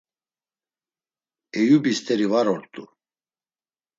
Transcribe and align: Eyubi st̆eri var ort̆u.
Eyubi 1.59 1.91
st̆eri 1.97 2.27
var 2.31 2.47
ort̆u. 2.55 2.83